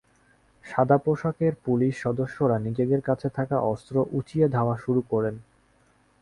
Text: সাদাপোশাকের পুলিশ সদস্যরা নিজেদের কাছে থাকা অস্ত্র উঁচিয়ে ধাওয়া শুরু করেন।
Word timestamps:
সাদাপোশাকের 0.65 1.53
পুলিশ 1.65 1.93
সদস্যরা 2.01 2.57
নিজেদের 2.59 3.01
কাছে 3.01 3.27
থাকা 3.29 3.57
অস্ত্র 3.63 3.95
উঁচিয়ে 4.11 4.45
ধাওয়া 4.49 4.75
শুরু 4.77 5.01
করেন। 5.11 5.35